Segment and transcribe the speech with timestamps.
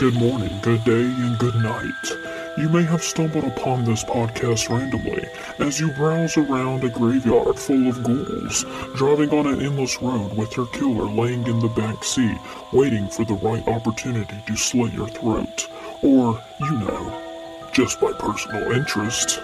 [0.00, 2.56] Good morning, good day, and good night.
[2.56, 7.86] You may have stumbled upon this podcast randomly as you browse around a graveyard full
[7.86, 8.64] of ghouls,
[8.96, 12.38] driving on an endless road with your killer laying in the back seat,
[12.72, 15.68] waiting for the right opportunity to slit your throat.
[16.00, 19.38] Or, you know, just by personal interest.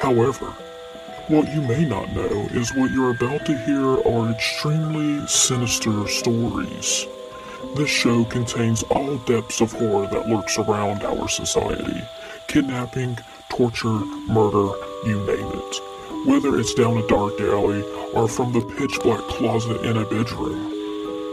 [0.00, 0.48] However,
[1.28, 7.06] what you may not know is what you're about to hear are extremely sinister stories.
[7.74, 12.02] This show contains all depths of horror that lurks around our society
[12.48, 14.72] kidnapping, torture, murder,
[15.04, 16.26] you name it.
[16.26, 17.82] Whether it's down a dark alley
[18.14, 20.72] or from the pitch black closet in a bedroom.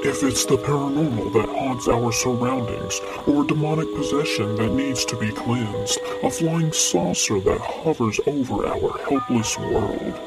[0.06, 5.32] If it's the paranormal that haunts our surroundings, or demonic possession that needs to be
[5.32, 10.20] cleansed, a flying saucer that hovers over our helpless world,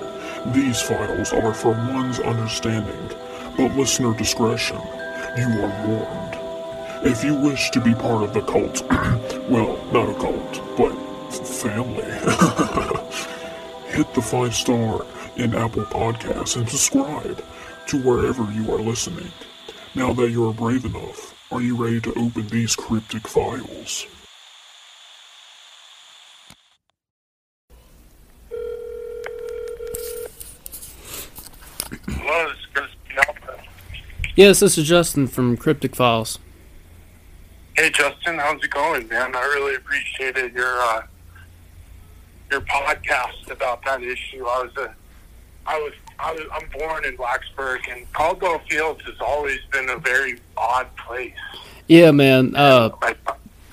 [0.54, 3.10] these files are for one's understanding,
[3.58, 4.80] but listener discretion,
[5.36, 6.36] you are warned.
[7.04, 8.82] If you wish to be part of the cult,
[9.48, 10.92] well, not a cult, but
[11.46, 12.02] family,
[13.88, 15.04] hit the five star
[15.36, 17.44] in Apple Podcasts and subscribe
[17.88, 19.30] to wherever you are listening.
[19.94, 24.06] Now that you are brave enough, are you ready to open these cryptic files?
[32.08, 33.62] Hello, this is Chris Alpha.
[34.36, 36.38] Yes, this is Justin from Cryptic Files.
[37.74, 39.34] Hey Justin, how's it going, man?
[39.34, 41.02] I really appreciated your uh,
[42.50, 44.44] your podcast about that issue.
[44.46, 44.94] I was a,
[45.66, 49.96] I was, I was, I'm born in Blacksburg, and Caldwell Fields has always been a
[49.96, 51.32] very odd place.
[51.86, 52.54] Yeah, man.
[52.54, 52.90] Uh,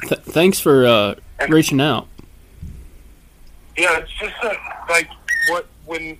[0.01, 1.15] th- thanks for uh,
[1.49, 2.07] reaching out.
[3.77, 4.55] yeah, it's just a,
[4.89, 5.09] like
[5.49, 6.17] what when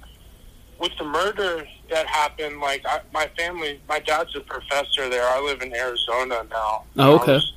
[0.83, 2.59] with the murder that happened.
[2.59, 5.23] Like I, my family, my dad's a professor there.
[5.27, 6.83] I live in Arizona now.
[6.99, 7.33] Oh, okay.
[7.33, 7.53] was-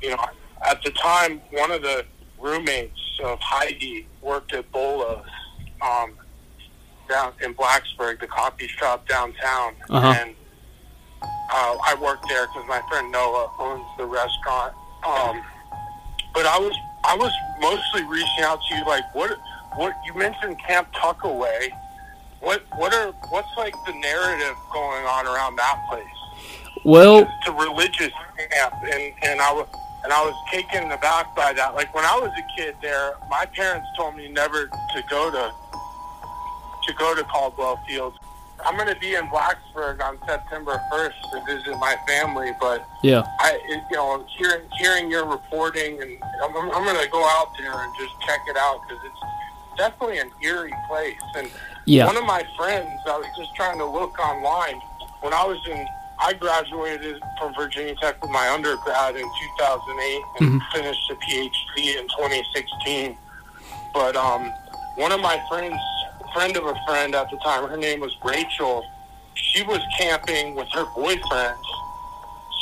[0.00, 0.24] you know,
[0.64, 2.04] at the time, one of the
[2.40, 5.26] roommates of Heidi worked at Bollo's
[5.82, 6.12] um,
[7.08, 10.14] down in Blacksburg, the coffee shop downtown, Uh-huh.
[10.20, 10.34] and
[11.20, 14.72] uh, I worked there because my friend Noah owns the restaurant.
[15.04, 15.42] Um,
[16.32, 19.36] but I was I was mostly reaching out to you, like what
[19.74, 21.70] what you mentioned Camp Tuckaway.
[22.40, 26.04] What what are what's like the narrative going on around that place?
[26.84, 28.12] Well, It's a religious
[28.50, 29.66] camp, and and I was
[30.04, 31.74] and I was taken aback by that.
[31.74, 35.52] Like when I was a kid there, my parents told me never to go to
[36.86, 38.16] to go to Caldwell Fields.
[38.64, 43.22] I'm going to be in Blacksburg on September 1st to visit my family, but yeah,
[43.38, 47.22] I, it, you know, hearing hearing your reporting, and I'm, I'm, I'm going to go
[47.24, 51.14] out there and just check it out because it's definitely an eerie place.
[51.36, 51.48] And
[51.88, 54.80] yeah, one of my friends, I was just trying to look online
[55.20, 55.86] when I was in.
[56.20, 62.08] I graduated from Virginia Tech with my undergrad in 2008 and finished a PhD in
[62.08, 63.16] 2016.
[63.94, 64.52] But um,
[64.96, 65.78] one of my friends,
[66.34, 68.84] friend of a friend at the time, her name was Rachel.
[69.34, 71.56] She was camping with her boyfriend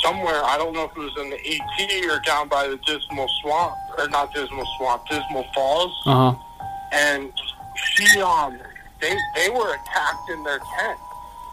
[0.03, 0.45] somewhere.
[0.45, 3.75] I don't know if it was in the AT or down by the Dismal Swamp,
[3.99, 6.69] or not Dismal Swamp, Dismal Falls uh huh.
[6.93, 7.33] and
[7.75, 8.59] she um
[9.01, 10.99] they they were attacked in their tent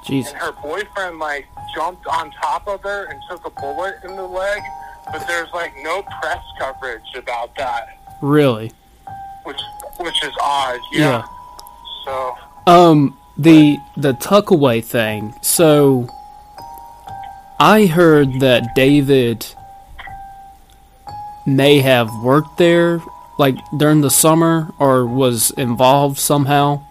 [0.06, 0.28] Jeez.
[0.30, 1.46] and her boyfriend like
[1.76, 4.62] jumped on top of her and took a bullet in the leg
[5.12, 8.72] but there's like no press coverage about that Really?
[9.44, 9.60] which
[10.00, 11.24] which is odd yeah, Yeah.
[12.06, 12.36] so
[12.68, 15.34] Um, the the tuckaway thing.
[15.42, 16.08] So,
[17.60, 19.46] I heard that David
[21.46, 23.02] may have worked there,
[23.38, 26.82] like during the summer, or was involved somehow.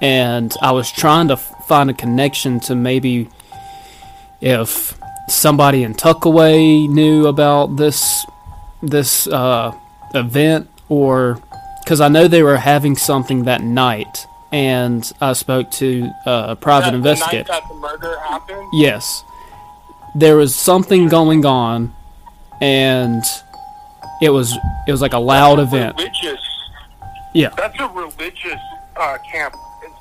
[0.00, 3.28] And I was trying to find a connection to maybe
[4.40, 4.98] if
[5.28, 8.24] somebody in Tuckaway knew about this
[8.82, 9.72] this uh,
[10.14, 11.42] event, or
[11.82, 16.56] because I know they were having something that night, and I spoke to uh, a
[16.56, 17.52] private that, the investigator.
[17.52, 19.24] night that the murder happened Yes.
[20.14, 21.92] There was something going on
[22.60, 23.22] and
[24.22, 24.56] it was
[24.86, 25.96] it was like a loud That's a event.
[25.98, 26.40] religious
[27.34, 27.50] Yeah.
[27.56, 28.60] that's a religious
[28.96, 29.54] uh, camp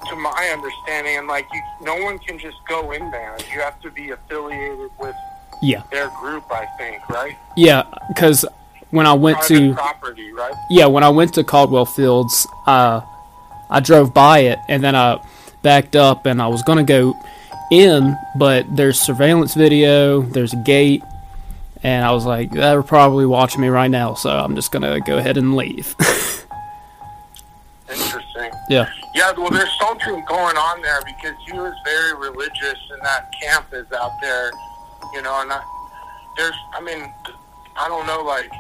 [0.10, 3.80] to my understanding and like you no one can just go in there you have
[3.82, 5.16] to be affiliated with
[5.62, 5.84] Yeah.
[5.92, 7.84] their group i think right Yeah,
[8.16, 8.46] cuz
[8.92, 10.54] when I went private to property, right?
[10.70, 13.02] yeah, when I went to Caldwell Fields, uh
[13.70, 15.20] I drove by it and then I
[15.62, 17.14] backed up and I was going to go
[17.70, 21.04] in, but there's surveillance video, there's a gate,
[21.84, 25.02] and I was like, they're probably watching me right now, so I'm just going to
[25.02, 25.94] go ahead and leave.
[27.90, 28.52] Interesting.
[28.70, 28.88] yeah.
[29.18, 33.66] Yeah, well, there's something going on there because he was very religious, and that camp
[33.74, 34.52] is out there,
[35.14, 35.42] you know.
[35.42, 35.64] And I,
[36.38, 37.12] there's, I mean,
[37.76, 38.52] I don't know, like,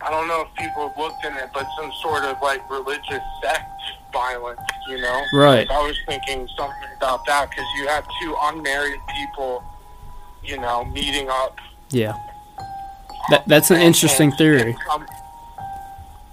[0.00, 3.22] I don't know if people have looked in it, but some sort of like religious
[3.42, 3.68] sect
[4.12, 5.22] violence, you know?
[5.34, 5.68] Right.
[5.68, 9.64] I was thinking something about that because you have two unmarried people,
[10.44, 11.58] you know, meeting up.
[11.90, 12.12] Yeah.
[13.30, 14.76] That, that's an interesting And- theory.
[14.92, 15.04] um,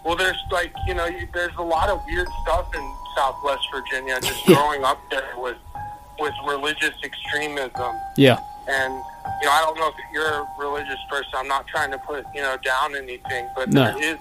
[0.05, 4.19] well, there's like, you know, you, there's a lot of weird stuff in Southwest Virginia
[4.21, 5.57] just growing up there with,
[6.19, 7.95] with religious extremism.
[8.17, 8.39] Yeah.
[8.67, 11.31] And you know, I don't know if you're a religious person.
[11.35, 13.85] I'm not trying to put you know down anything, but No.
[13.85, 14.17] there is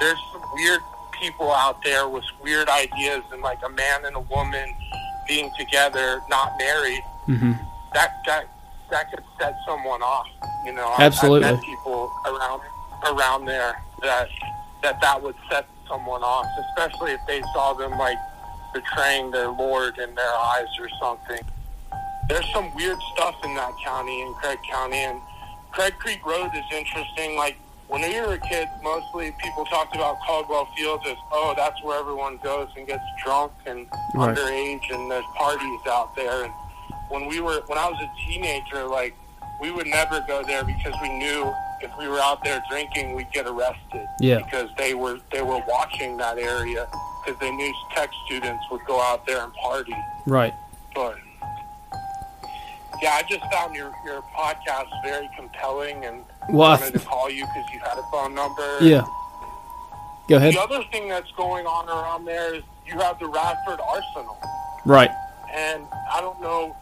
[0.00, 0.80] there's some weird
[1.20, 4.68] people out there with weird ideas, and like a man and a woman
[5.26, 7.02] being together, not married.
[7.26, 7.52] hmm
[7.94, 8.46] That that
[8.90, 10.26] that could set someone off.
[10.64, 11.46] You know, Absolutely.
[11.48, 12.60] I've met people around
[13.06, 14.28] around there that
[14.82, 18.18] that that would set someone off, especially if they saw them like
[18.74, 21.40] betraying their lord in their eyes or something.
[22.28, 25.18] There's some weird stuff in that county, in Craig County, and
[25.72, 27.36] Craig Creek Road is interesting.
[27.36, 27.56] Like
[27.88, 32.38] when we were kids, mostly people talked about Caldwell Fields as, oh, that's where everyone
[32.44, 34.36] goes and gets drunk and Right.
[34.36, 36.44] underage, and there's parties out there.
[36.44, 36.52] And
[37.08, 39.14] when we were, when I was a teenager, like
[39.62, 43.30] we would never go there because we knew if we were out there drinking, we'd
[43.32, 44.38] get arrested Yeah.
[44.38, 46.86] because they were they were watching that area
[47.24, 49.96] because they knew tech students would go out there and party.
[50.26, 50.54] Right.
[50.94, 51.16] But
[53.02, 57.30] yeah, I just found your your podcast very compelling and Well, I wanted to call
[57.30, 58.78] you because you had a phone number.
[58.80, 59.02] yeah.
[60.28, 60.52] Go ahead.
[60.54, 64.36] The other thing that's going on around there is you have the Radford Arsenal,
[64.84, 65.10] Right.
[65.54, 66.76] and I don't know,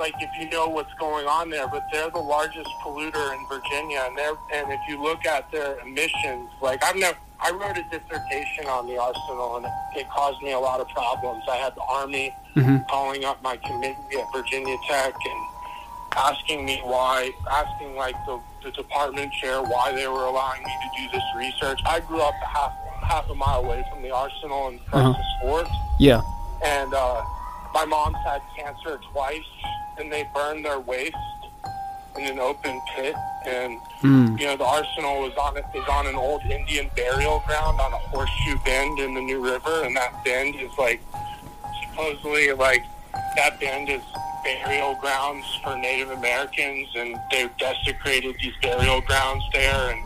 [0.00, 4.02] like if you know what's going on there, but they're the largest polluter in Virginia,
[4.06, 7.16] and they're and if you look at their emissions, like I've never.
[7.42, 10.88] I wrote a dissertation on the arsenal, and it, it caused me a lot of
[10.88, 11.42] problems.
[11.48, 15.40] I had the Army hmm calling up my committee at Virginia Tech and
[16.16, 21.02] asking me why, asking like the, the department chair why they were allowing me to
[21.02, 21.78] do this research.
[21.86, 25.12] I grew up half half a mile away from the arsenal in Uh-huh.
[25.12, 25.68] Prices Fork,
[25.98, 26.20] Yeah.
[26.62, 27.22] and uh,
[27.74, 29.44] my mom's had cancer twice,
[29.98, 31.14] and they burned their waste
[32.18, 33.14] in an open pit,
[33.46, 34.38] and Mm.
[34.40, 37.98] you know the arsenal was on is on an old Indian burial ground on a
[37.98, 41.00] horseshoe bend in the New River, and that bend is like
[41.90, 42.82] supposedly like
[43.36, 44.02] that bend is
[44.42, 49.90] burial grounds for Native Americans, and they've desecrated these burial grounds there.
[49.90, 50.00] And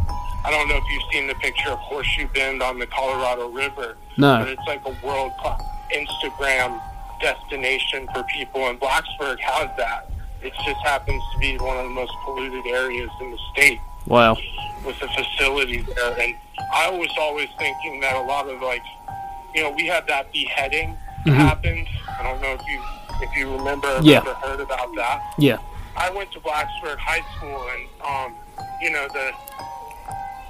[0.44, 3.96] I don't know if you've seen the picture of Horseshoe Bend on the Colorado River,
[4.40, 5.60] but it's like a world class
[5.94, 6.80] Instagram
[7.34, 10.10] destination for people, and Blacksburg has that.
[10.42, 14.36] It just happens to be one of the most polluted areas in the state Wow.
[14.84, 16.18] with the facility there.
[16.20, 16.34] And
[16.72, 18.82] I was always thinking that a lot of like,
[19.54, 21.34] you know, we had that beheading Mhm.
[21.36, 21.86] happened.
[22.18, 22.82] I don't know if you
[23.22, 24.18] if you remember or Yeah.
[24.18, 25.22] ever heard about that.
[25.38, 25.58] Yeah.
[25.96, 28.34] I went to Blacksburg High School, and um,
[28.82, 29.32] you know the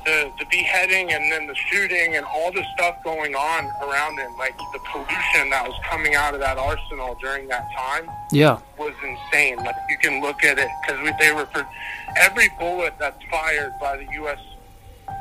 [0.04, 4.28] the the beheading and then the shooting and all the stuff going on around it,
[4.38, 8.58] like the pollution that was coming out of that arsenal during that time Yeah.
[8.78, 9.56] was insane.
[9.58, 11.66] Like you can look at it because they were for
[12.16, 14.38] every bullet that's fired by the U.S.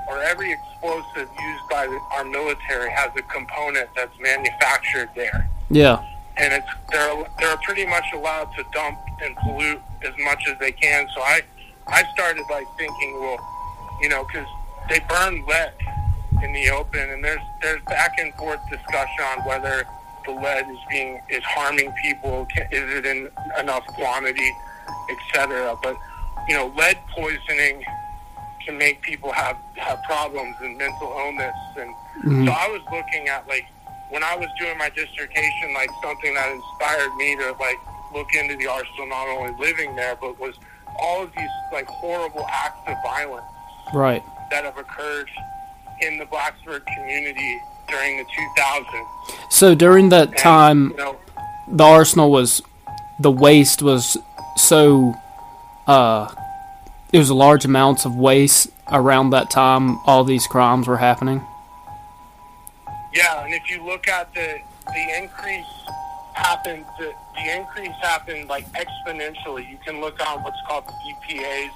[0.09, 6.03] or every explosive used by the, our military has a component that's manufactured there, Yeah.
[6.37, 10.71] and it's they're they're pretty much allowed to dump and pollute as much as they
[10.73, 11.07] can.
[11.15, 11.41] So I
[11.87, 13.39] I started like thinking, well,
[14.01, 14.47] you know, because
[14.89, 15.73] they burn lead
[16.43, 19.83] in the open, and there's there's back and forth discussion on whether
[20.25, 24.51] the lead is being is harming people, is it in enough quantity,
[25.09, 25.75] etc.
[25.81, 25.95] But
[26.47, 27.83] you know, lead poisoning
[28.65, 32.45] can make people have have problems and mental illness, and Mhm.
[32.45, 33.65] so I was looking at like
[34.09, 37.77] when I was doing my dissertation, like something that inspired me to like
[38.13, 40.55] look into the arsenal, not only living there, but was
[40.99, 43.43] all of these like horrible acts of violence
[43.91, 44.23] Right.
[44.53, 45.29] That have occurred
[46.01, 49.07] in the Blacksburg community during the 2000s.
[49.49, 51.17] So during that And, time, you know,
[51.67, 52.61] the arsenal was
[53.19, 54.15] the waste was
[54.55, 55.13] so
[55.87, 56.31] uh
[57.11, 61.41] it was large amounts of waste around that time all these crimes were happening
[63.13, 64.57] yeah, and if you look at the
[64.87, 65.65] the increase
[66.33, 69.69] happened, the, the increase happened like exponentially.
[69.69, 71.71] You can look on what's called the EPA's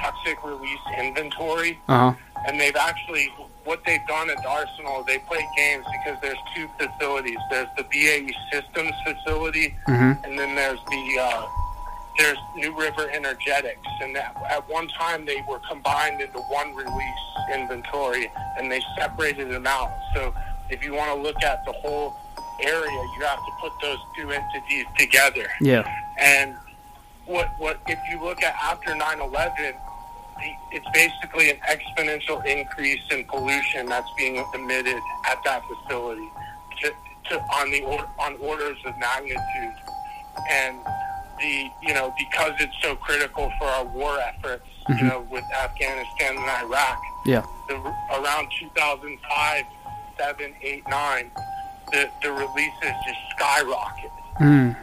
[0.00, 1.78] toxic release inventory.
[1.88, 2.14] uh-huh
[2.46, 3.28] and they've actually
[3.64, 5.04] what they've done at the Arsenal.
[5.06, 7.38] They play games because there's two facilities.
[7.50, 11.46] There's the BAE Systems facility, hmm and then there's the uh,
[12.18, 13.86] there's New River Energetics.
[14.00, 19.50] And that, at one time they were combined into one release inventory, and they separated
[19.50, 19.92] them out.
[20.14, 20.34] So
[20.68, 22.16] if you want to look at the whole
[22.60, 25.46] area, you have to put those two entities together.
[25.60, 26.54] yeah And
[27.26, 29.74] what what if you look at after 9/11,
[30.72, 35.00] it's basically an exponential increase in pollution that's being emitted
[35.30, 36.28] at that facility
[36.80, 36.90] to,
[37.30, 39.74] to on the or, on orders of magnitude,
[40.50, 40.76] and
[41.38, 46.36] the you know because it's so critical for our war efforts, you know, with Afghanistan
[46.36, 47.44] and Iraq, Yeah.
[47.68, 47.74] the,
[48.12, 49.64] around 2005,
[50.18, 51.30] 7, 8, 9,
[51.92, 54.10] the, the releases just skyrocket.
[54.40, 54.76] Mm.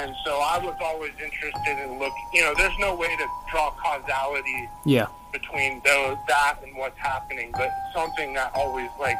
[0.00, 2.12] And so I was always interested in look.
[2.32, 5.06] You know, there's no way to draw causality Yeah.
[5.32, 9.18] between those that and what's happening, but something that always like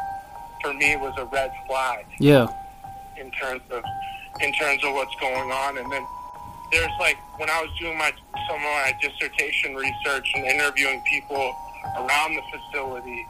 [0.63, 2.47] for me was a red flag Yeah.
[3.17, 3.83] in terms of
[4.41, 5.77] in terms of what's going on.
[5.77, 6.07] And then
[6.73, 8.13] there's like when I was doing my
[8.49, 11.55] some of my dissertation research and interviewing people
[11.99, 13.27] around the facility,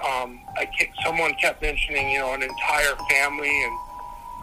[0.00, 3.78] um, I ke- someone kept mentioning you know an entire family and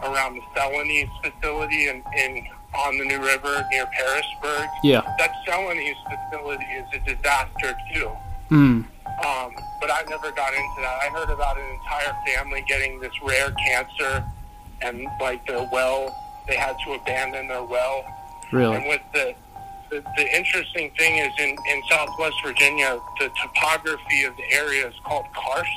[0.02, 2.44] around the Celanese facility and in
[2.74, 4.68] on the New River near Pearisburg.
[4.82, 5.02] Yeah.
[5.18, 8.10] That Celanese facility is a disaster too.
[8.50, 8.84] Mm.
[9.24, 10.98] Um, but I never got into that.
[11.02, 14.24] I heard about an entire family getting this rare cancer,
[14.80, 16.14] and like the well,
[16.48, 18.04] they had to abandon their well.
[18.52, 18.76] Really.
[18.76, 19.34] And with the
[19.90, 24.94] the, the interesting thing is in, in Southwest Virginia, the topography of the area is
[25.04, 25.68] called karst.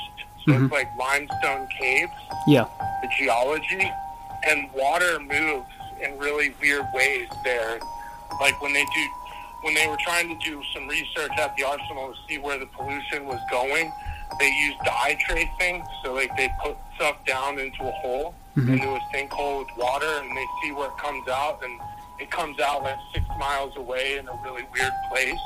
[0.46, 0.64] So Mhm.
[0.64, 2.12] it's like limestone caves,
[2.46, 2.64] Yeah.
[3.02, 3.90] the geology,
[4.46, 5.66] and water moves
[6.02, 7.78] in really weird ways there.
[8.40, 9.08] Like when they do,
[9.62, 12.66] when they were trying to do some research at the arsenal to see where the
[12.66, 13.90] pollution was going,
[14.38, 15.82] they used dye tracing.
[16.04, 18.74] So like they put stuff down into a hole, Mhm.
[18.74, 21.80] into a sinkhole with water, and they see where it comes out, and
[22.18, 25.40] it comes out like six miles away in a really weird place.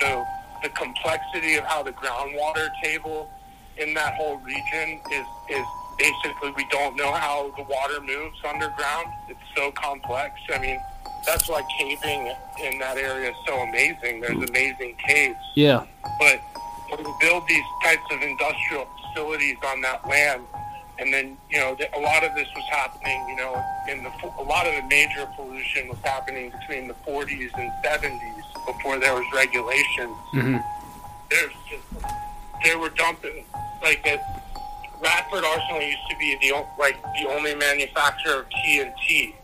[0.00, 0.24] So
[0.62, 3.28] the complexity of how the groundwater table
[3.76, 5.66] in that whole region is is
[6.00, 9.06] basically we don't know how the water moves underground.
[9.28, 10.34] It's so complex.
[10.52, 10.80] I mean,
[11.26, 12.32] that's why caving
[12.64, 14.20] in that area is so amazing.
[14.20, 15.84] There's amazing caves, Yeah.
[16.18, 16.40] but
[16.88, 20.42] when you build these types of industrial facilities on that land,
[20.98, 23.18] and then you know a lot of this was happening.
[23.28, 27.50] You know, in the a lot of the major pollution was happening between the 40s
[27.58, 30.56] and 70s before there was regulations hmm
[31.30, 32.04] there's just
[32.64, 33.44] they were dumping
[33.82, 34.20] like at
[35.02, 39.34] Radford Arsenal used to be the like the only manufacturer of TNT,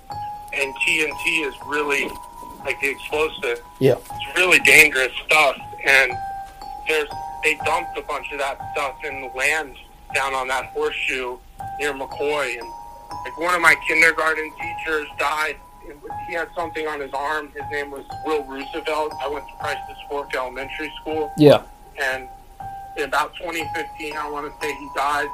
[0.52, 2.08] and TNT is really
[2.64, 3.60] like the explosive.
[3.78, 3.94] Yeah.
[3.98, 6.12] It's really dangerous stuff, and
[6.88, 7.08] there's
[7.42, 9.76] they dumped a bunch of that stuff in the land
[10.14, 11.38] down on that horseshoe
[11.78, 12.68] near McCoy, and
[13.24, 15.56] like one of my kindergarten teachers died.
[16.26, 17.52] He had something on his arm.
[17.52, 19.12] His name was Will Roosevelt.
[19.22, 21.62] I went to Price's Fork Elementary School Yeah.
[22.02, 22.28] and
[22.96, 25.28] in about 2015, I want to say he died,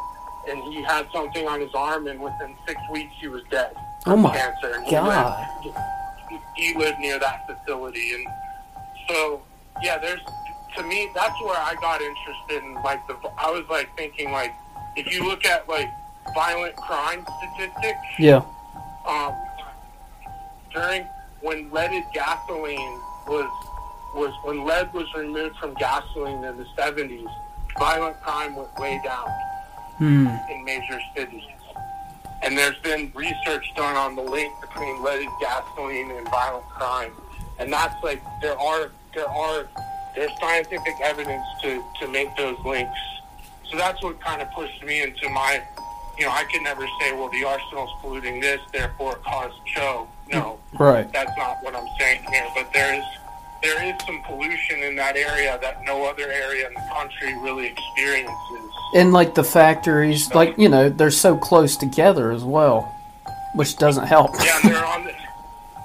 [0.49, 3.73] and he had something on his arm, and within six weeks he was dead.
[4.07, 4.75] Oh my cancer.
[4.77, 5.47] And he God.
[5.65, 5.79] Lived,
[6.57, 8.27] he lived near that facility, and
[9.09, 9.43] so
[9.83, 10.21] yeah, there's
[10.77, 13.15] to me that's where I got interested in like the.
[13.39, 14.53] I was like thinking like
[14.97, 15.89] if you look at like
[16.35, 18.43] violent crime statistics, Yeah.
[19.07, 19.35] um,
[20.73, 21.07] during
[21.41, 23.49] when leaded gasoline was
[24.15, 27.27] was when lead was removed from gasoline in the 70s,
[27.79, 29.27] violent crime went way down
[30.03, 30.27] Hmm.
[30.51, 31.45] in major cities.
[32.43, 37.13] And there's been research done on the link between leaded gasoline and violent crime.
[37.61, 39.69] And that's like there are there are
[40.17, 42.99] there's scientific evidence to, to make those links.
[43.71, 45.63] So that's what kind of pushed me into my
[46.19, 50.09] you know, I could never say, well, the arsenal's polluting this, therefore it caused Cho.
[50.31, 51.11] No, Right.
[51.13, 52.47] that's not what I'm saying here.
[52.55, 53.05] But there is
[53.63, 57.67] there is some pollution in that area that no other area in the country really
[57.67, 58.71] experiences.
[58.95, 62.83] And like the factories, like you know, they're so close together as well,
[63.55, 64.35] which doesn't help.
[64.43, 65.15] Yeah, and they're on the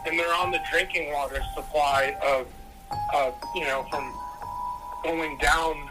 [0.08, 2.48] and they're on the drinking water supply of,
[3.56, 4.14] you know, from
[5.04, 5.90] going down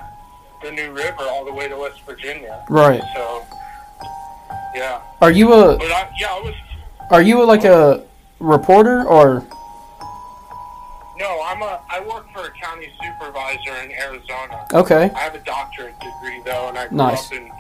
[0.62, 2.64] the New River all the way to West Virginia.
[2.68, 3.02] Right.
[3.14, 3.44] So,
[4.74, 6.54] yeah, Are you a I, yeah, I was
[7.10, 8.02] are you like a
[8.40, 9.46] reporter or
[11.18, 14.66] no, I'm a I work for a county supervisor in Arizona.
[14.74, 15.10] okay?
[15.14, 17.26] I have a doctorate degree though, and I grew Nice.
[17.26, 17.50] up in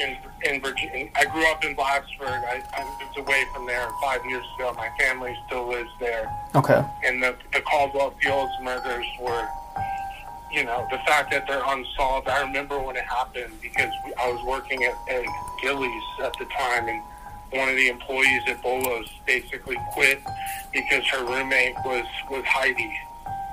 [0.00, 1.08] in in Virginia.
[1.16, 2.42] I grew up in Blacksburg.
[2.44, 4.72] I, I moved away from there five years ago.
[4.76, 6.30] My family still lives there.
[6.54, 6.82] Okay.
[7.04, 9.46] and the, the Caldwell Fields murders were,
[10.52, 12.28] you know, the fact that they're unsolved.
[12.28, 15.24] I remember when it happened because we, I was working at, at
[15.62, 17.00] Gillie's at the time, and
[17.52, 20.20] one of the employees at Bollo's basically quit
[20.72, 22.90] because her roommate was was Heidi.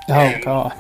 [0.10, 0.74] Oh And- god.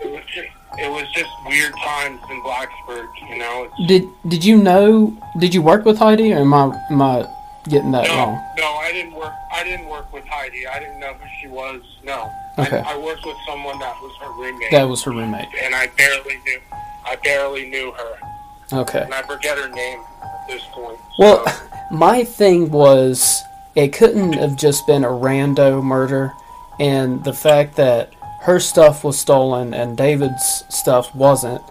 [0.00, 3.68] It was just, it was just weird times in Blacksburg, you know.
[3.88, 5.12] Did did you know?
[5.38, 7.26] Did you work with Heidi, or am I am I
[7.68, 8.44] getting that no, wrong?
[8.56, 9.32] no, I I didn't work.
[9.52, 10.66] I didn't work with Heidi.
[10.68, 11.82] I didn't know who she was.
[12.04, 12.30] No.
[12.60, 12.78] Okay.
[12.78, 15.48] I, I worked with someone that was her roommate, That was her roommate.
[15.62, 16.60] and I barely knew.
[17.04, 19.00] I barely knew her, Okay.
[19.02, 20.98] and I forget her name at this point.
[21.18, 21.52] Well, so-
[21.90, 23.42] my thing was
[23.74, 26.32] it couldn't have just been a rando murder,
[26.80, 31.62] and the fact that her stuff was stolen and David's stuff wasn't.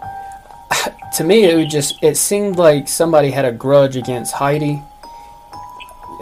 [1.16, 4.82] To me, it would just it seemed like somebody had a grudge against Heidi.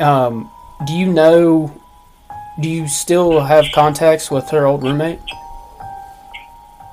[0.01, 0.49] Um,
[0.87, 1.73] do you know?
[2.61, 5.19] Do you still have contacts with her old roommate?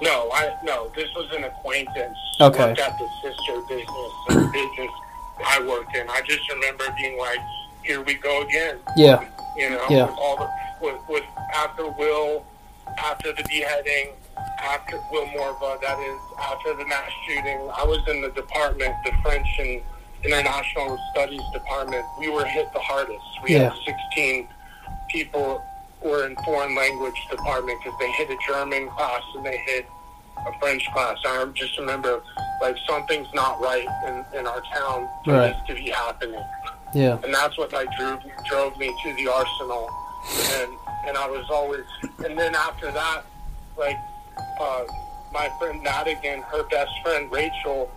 [0.04, 0.90] no, I no.
[0.96, 2.18] This was an acquaintance.
[2.42, 2.68] Okay.
[2.68, 4.92] Worked at the sister business, business
[5.46, 6.10] I worked in.
[6.10, 7.40] I just remember being like,
[7.84, 9.24] "Here we go again." Yeah.
[9.58, 10.06] You know, Yeah.
[10.06, 10.50] with all the
[10.82, 11.24] with, with
[11.54, 12.46] after Will,
[12.98, 14.10] after the beheading,
[14.60, 17.60] after Will Morva, that is after the mass shooting.
[17.78, 19.82] I was in the department, the French and
[20.24, 22.04] International Studies department.
[22.20, 23.24] We were hit the hardest.
[23.44, 23.70] We Yeah.
[23.70, 24.48] had 16
[25.10, 25.62] people
[26.02, 29.86] were in foreign language department because they hit a German class and they hit
[30.38, 31.18] a French class.
[31.26, 32.22] I just remember
[32.62, 35.54] like something's not right in, in our town for Right.
[35.68, 36.42] this to be happening
[36.94, 37.18] Yeah.
[37.24, 39.90] and that's what like drove drove me to the arsenal
[40.62, 40.72] and
[41.08, 41.84] and I was always
[42.26, 43.24] and then after that
[43.78, 43.98] like
[44.62, 44.84] uh,
[45.34, 47.92] my friend Madigan her best friend Rachel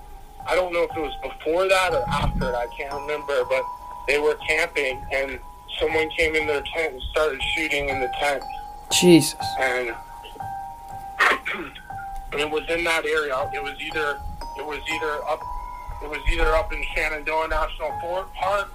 [0.49, 3.63] I don't know if it was before that or after it I can't remember but
[4.09, 5.39] they were camping and
[5.79, 8.43] someone came in their tent and started shooting in the tent
[8.91, 9.37] Jesus.
[9.61, 9.95] and
[12.33, 13.37] and it was in that area.
[13.55, 14.19] It was either
[14.59, 15.41] it was either up
[16.03, 18.29] it was either up in Shenandoah National Park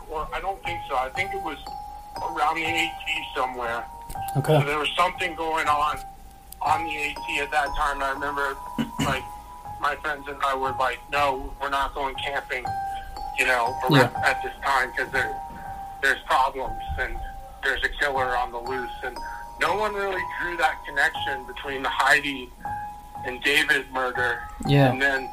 [0.09, 0.95] or I don't think so.
[0.95, 1.57] I think it was
[2.17, 2.91] around the AT
[3.35, 3.85] somewhere.
[4.33, 4.63] So Okay.
[4.65, 5.97] there was something going on
[6.61, 8.01] on the AT at that time.
[8.01, 8.55] I remember
[9.05, 9.23] like
[9.81, 12.63] my friends and I were like, no, we're not going camping,
[13.39, 15.35] you know, around, at this time because there
[16.01, 17.15] there's problems and
[17.63, 19.15] there's a killer on the loose and
[19.59, 22.49] no one really drew that connection between the Heidi
[23.25, 24.91] and David murder Yeah.
[24.91, 25.29] and then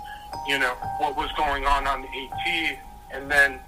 [0.47, 2.79] you know what was going on on the AT
[3.13, 3.59] and then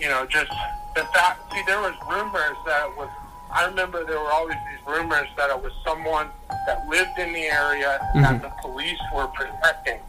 [0.00, 0.50] you know just
[0.94, 3.08] the fact see there was rumors that it was
[3.52, 6.28] I remember there were always these rumors that it was someone
[6.66, 10.00] that lived in the area that the police were protecting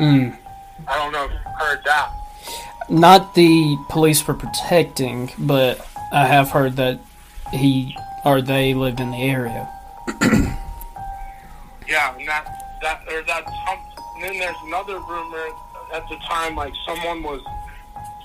[0.00, 0.38] Mm.
[0.88, 2.10] I don't know if you've heard that
[2.88, 6.98] Not the police were protecting, but I have heard that
[7.52, 9.68] he or they lived in the area.
[11.88, 13.78] Yeah, and that that or that some.
[14.14, 15.46] And then there's another rumor
[15.94, 17.40] at the time, like someone was,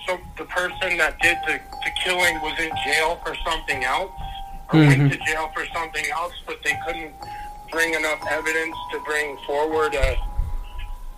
[0.05, 4.11] so the person that did the, the killing was in jail for something else,
[4.73, 7.13] or went to jail for something else, but they couldn't
[7.71, 10.17] bring enough evidence to bring forward a,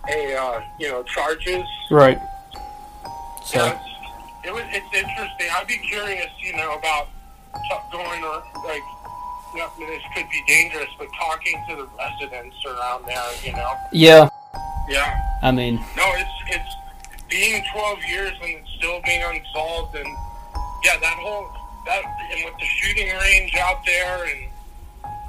[0.08, 1.64] a uh, you know charges.
[1.90, 2.18] Right.
[3.44, 3.58] So.
[3.58, 4.64] Yeah, it's, it was.
[4.68, 5.48] It's interesting.
[5.52, 7.08] I'd be curious, you know, about
[7.54, 8.82] t- going or like.
[9.56, 13.52] Yeah, I mean, this could be dangerous, but talking to the residents around there, you
[13.52, 13.72] know.
[13.92, 14.28] Yeah.
[14.88, 15.14] Yeah.
[15.42, 16.74] I mean, No, it's it's
[17.28, 20.06] being 12 years and it's still being unsolved, and
[20.84, 21.48] yeah, that whole
[21.86, 24.48] that and with the shooting range out there, and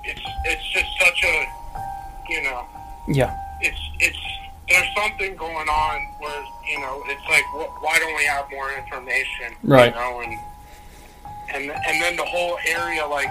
[0.03, 1.45] it's it's just such a
[2.29, 2.65] you know
[3.07, 3.35] yeah.
[3.61, 4.17] it's it's
[4.69, 8.71] there's something going on where you know it's like wh- why don't we have more
[8.73, 9.93] information Right.
[9.93, 10.33] you know and
[11.53, 13.27] and and then the whole area like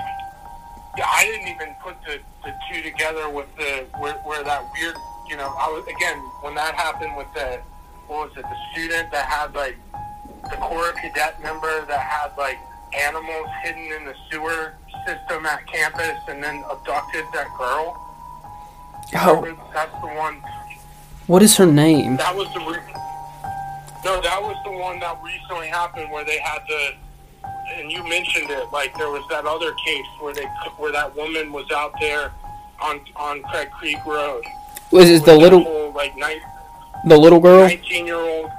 [1.00, 4.96] yeah, I didn't even put the, the two together with the where, where that weird
[5.30, 7.58] you know I was again when that happened with the
[8.06, 9.78] what was it the student that had like
[10.50, 12.58] the Corps cadet member that had like
[12.92, 14.74] animals hidden in the sewer
[15.06, 17.96] system at campus and then abducted that girl?
[19.14, 20.42] Oh, that's the one.
[21.28, 22.16] What is her name?
[22.18, 22.92] that was the re-
[24.04, 26.92] no, that was the one that recently happened where they had the,
[27.75, 28.64] and you mentioned it.
[28.73, 30.44] Like there was that other case where they
[30.77, 32.33] where that woman was out there
[32.81, 34.44] on on Craig Creek Road.
[34.90, 36.40] Was it the little whole, like nine,
[37.07, 37.61] the little girl?
[37.68, 38.51] 19 year old?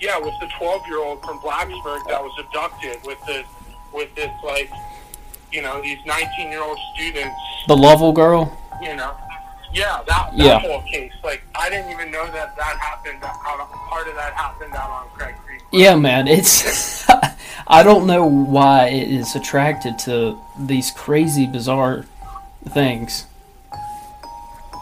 [0.00, 3.44] Yeah, it was the twelve year old from Blacksburg that was abducted with the
[3.92, 4.70] with this like,
[5.52, 7.34] you know, these nineteen year old students.
[7.66, 8.56] The Lovell girl?
[8.80, 9.14] You know.
[9.74, 10.58] Yeah, that, that Yeah.
[10.60, 11.12] whole case.
[11.22, 13.20] Like, I didn't even know that that happened.
[13.20, 15.60] That, part of that happened out on Craig Creek.
[15.72, 16.26] Yeah, man.
[16.26, 17.04] It's
[17.70, 22.06] I don't know why it is attracted to these crazy, bizarre
[22.70, 23.26] things.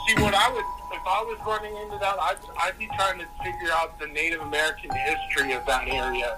[0.07, 3.27] See, what I would, if I was running into that, I'd, I'd be trying to
[3.42, 6.37] figure out the Native American history of that area.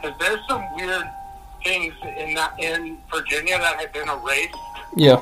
[0.00, 1.04] Because there's some weird
[1.64, 4.54] things in that in Virginia that have been erased
[4.96, 5.20] Yeah.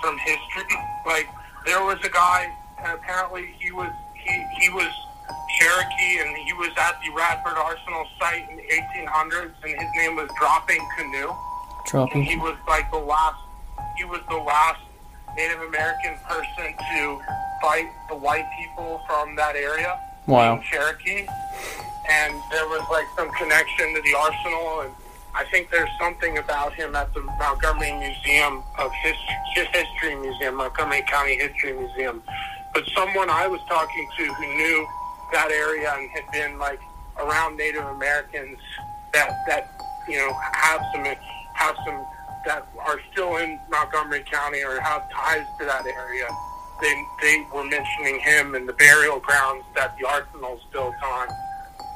[0.00, 0.78] from history.
[1.06, 1.28] Like
[1.66, 4.88] there was a guy, and apparently he was he he was
[5.58, 10.16] Cherokee, and he was at the Radford Arsenal site in the 1800s, and his name
[10.16, 11.32] was Dropping Canoe.
[11.86, 12.22] Dropping.
[12.22, 13.40] And he was like the last.
[13.96, 14.80] He was the last
[15.36, 17.20] Native American person to
[17.62, 19.98] fight the white people from that area.
[20.26, 20.56] Wow.
[20.56, 21.26] in Cherokee,
[22.08, 24.92] and there was like some connection to the arsenal, and
[25.34, 31.02] I think there's something about him at the Montgomery Museum of History, History Museum, Montgomery
[31.08, 32.22] County History Museum.
[32.72, 34.86] But someone I was talking to who knew
[35.34, 36.80] that area and had been like
[37.18, 38.58] around Native Americans
[39.12, 39.64] that that
[40.08, 41.04] you know have some
[41.54, 41.98] have some
[42.46, 46.28] that are still in Montgomery County or have ties to that area
[46.80, 51.28] they they were mentioning him and the burial grounds that the arsenal's built on,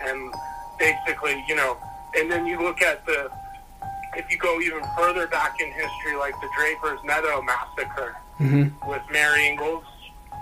[0.03, 0.33] and
[0.79, 1.77] basically, you know,
[2.17, 3.29] and then you look at the
[4.17, 8.89] if you go even further back in history, like the Draper's Meadow massacre Mm-hmm.
[8.89, 9.83] with Mary Ingles,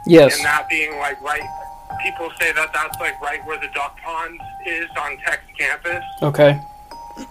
[0.06, 0.37] Yes.
[0.37, 1.40] and that being like right.
[2.02, 6.61] People say that that's like right where the duck pond is on Tech's campus, Okay.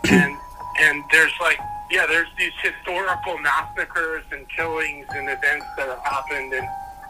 [0.09, 0.37] and
[0.81, 1.59] and there's like
[1.91, 6.67] yeah, there's these historical massacres and killings and events that have happened in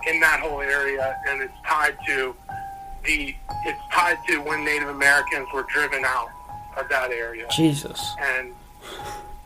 [0.07, 2.35] in that whole area, and it's tied to
[3.05, 3.33] the
[3.65, 6.29] it's tied to when Native Americans were driven out
[6.77, 8.15] of that area, Jesus.
[8.21, 8.53] and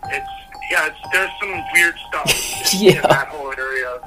[0.08, 0.28] it's
[0.72, 3.02] yeah, it's, there's some weird stuff in Yeah.
[3.02, 4.00] that whole area.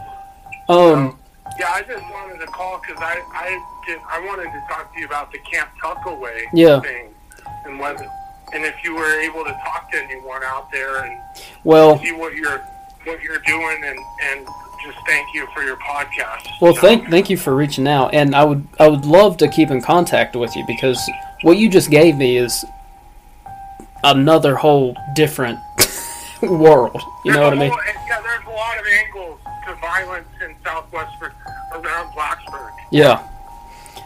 [0.68, 1.18] Um.
[1.58, 5.00] Yeah, I just wanted to call because I I did I wanted to talk to
[5.00, 6.80] you about the Camp Tuckaway Yeah.
[6.80, 7.08] thing
[7.64, 8.08] and whether
[8.52, 11.18] and if you were able to talk to anyone out there and
[11.64, 11.98] Well.
[11.98, 12.58] see what you're
[13.04, 13.98] what you're doing and
[14.30, 14.46] and
[14.84, 16.48] just thank you for your podcast.
[16.60, 19.48] Well, So, thank thank you for reaching out, and I would I would love to
[19.48, 20.98] keep in contact with you because
[21.42, 22.64] what you just gave me is
[24.04, 25.58] another whole different
[26.42, 27.00] world.
[27.24, 27.72] You there's know what I mean?
[28.08, 29.38] Yeah, there's a lot of angles
[29.68, 31.32] to violence in Southwest Vir-
[31.84, 32.70] around Blacksburg.
[32.90, 33.26] Yeah.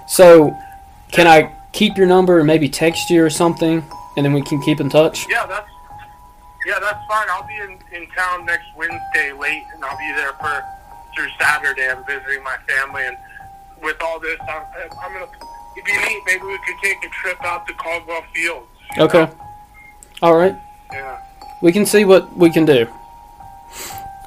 [0.08, 0.56] So,
[1.12, 3.84] can I keep your number and maybe text you or something,
[4.16, 5.26] and then we can keep in touch?
[5.28, 5.68] Yeah, that's
[6.66, 7.28] yeah, that's fine.
[7.30, 10.64] I'll be in, in town next Wednesday late, and I'll be there for
[11.14, 11.88] through Saturday.
[11.88, 13.16] I'm visiting my family, and
[13.82, 14.62] with all this, I'm,
[15.02, 15.28] I'm gonna.
[15.76, 18.66] If you need, maybe we could take a trip out to Caldwell Fields.
[18.98, 19.24] Okay.
[19.24, 19.36] know?
[20.22, 20.56] All right.
[20.90, 21.20] Yeah.
[21.62, 22.86] We can see what we can do.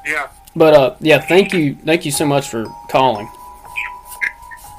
[0.06, 0.28] Yeah.
[0.56, 3.28] But uh, yeah, thank you, thank you so much for calling.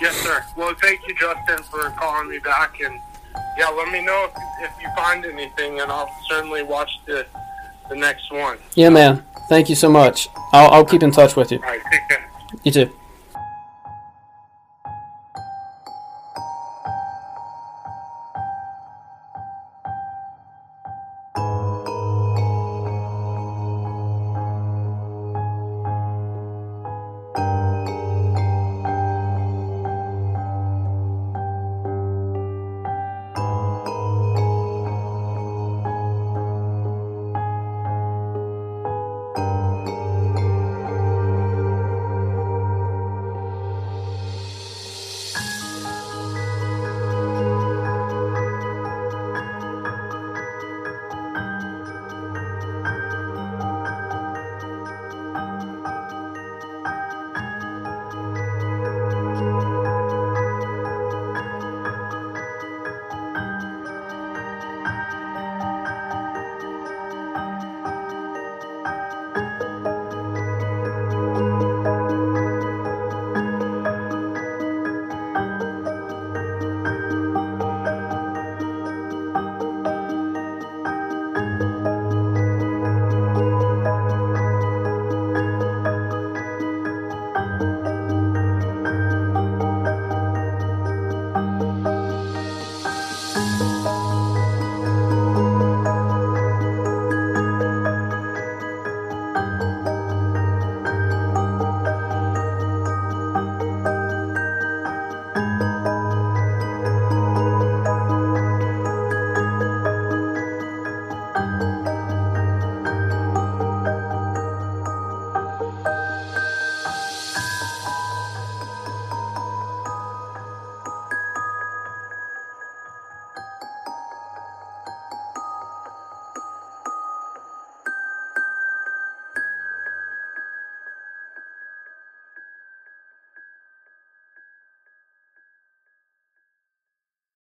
[0.01, 0.43] Yes, sir.
[0.57, 2.99] Well, thank you, Justin, for calling me back, and
[3.57, 7.25] yeah, let me know if, if you find anything, and I'll certainly watch the
[7.89, 8.57] the next one.
[8.75, 9.23] Yeah, man.
[9.49, 10.27] Thank you so much.
[10.53, 11.57] I'll, I'll keep in touch with you.
[11.57, 12.31] All right, take care.
[12.63, 12.89] You too.